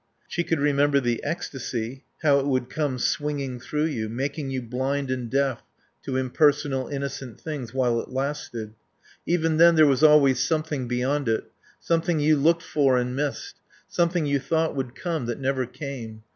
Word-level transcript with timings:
She 0.27 0.43
could 0.43 0.59
remember 0.59 0.99
the 0.99 1.23
ecstasy, 1.23 2.05
how 2.23 2.39
it 2.39 2.47
would 2.47 2.71
come 2.71 2.97
swinging 2.97 3.59
through 3.59 3.85
you, 3.85 4.09
making 4.09 4.49
you 4.49 4.59
blind 4.63 5.11
and 5.11 5.29
deaf 5.29 5.61
to 6.01 6.17
impersonal, 6.17 6.87
innocent 6.87 7.39
things 7.39 7.71
while 7.71 8.01
it 8.01 8.09
lasted. 8.09 8.73
Even 9.27 9.57
then 9.57 9.75
there 9.75 9.85
was 9.85 10.01
always 10.01 10.39
something 10.39 10.87
beyond 10.87 11.29
it, 11.29 11.51
something 11.79 12.19
you 12.19 12.35
looked 12.35 12.63
for 12.63 12.97
and 12.97 13.15
missed, 13.15 13.57
something 13.87 14.25
you 14.25 14.39
thought 14.39 14.75
would 14.75 14.95
come 14.95 15.27
that 15.27 15.39
never 15.39 15.67
came. 15.67 16.23